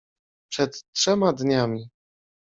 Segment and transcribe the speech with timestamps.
[0.51, 1.89] —Przed trzema dniami!